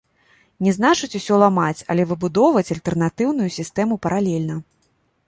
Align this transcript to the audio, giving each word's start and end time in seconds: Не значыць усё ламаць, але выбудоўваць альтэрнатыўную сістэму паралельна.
Не 0.67 0.71
значыць 0.77 1.09
усё 1.19 1.35
ламаць, 1.43 1.85
але 1.95 2.05
выбудоўваць 2.11 2.65
альтэрнатыўную 2.77 3.49
сістэму 3.59 3.99
паралельна. 4.07 4.57